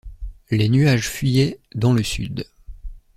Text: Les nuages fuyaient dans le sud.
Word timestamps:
Les 0.49 0.67
nuages 0.67 1.07
fuyaient 1.07 1.59
dans 1.75 1.93
le 1.93 2.01
sud. 2.01 2.45